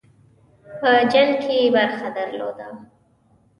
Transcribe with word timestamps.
په 0.79 0.89
جنګ 1.13 1.31
کې 1.43 1.53
یې 1.61 1.67
برخه 1.75 2.07
درلوده. 2.17 2.67